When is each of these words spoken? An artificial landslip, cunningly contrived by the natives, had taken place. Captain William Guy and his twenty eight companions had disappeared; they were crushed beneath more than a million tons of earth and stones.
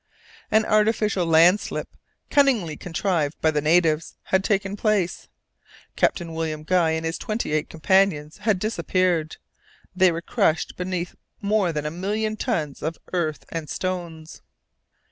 An 0.49 0.65
artificial 0.65 1.27
landslip, 1.27 1.87
cunningly 2.31 2.75
contrived 2.75 3.39
by 3.39 3.51
the 3.51 3.61
natives, 3.61 4.15
had 4.23 4.43
taken 4.43 4.75
place. 4.75 5.27
Captain 5.95 6.33
William 6.33 6.63
Guy 6.63 6.93
and 6.93 7.05
his 7.05 7.19
twenty 7.19 7.51
eight 7.51 7.69
companions 7.69 8.39
had 8.39 8.57
disappeared; 8.57 9.37
they 9.95 10.11
were 10.11 10.23
crushed 10.23 10.75
beneath 10.75 11.13
more 11.39 11.71
than 11.71 11.85
a 11.85 11.91
million 11.91 12.35
tons 12.35 12.81
of 12.81 12.97
earth 13.13 13.45
and 13.49 13.69
stones. 13.69 14.41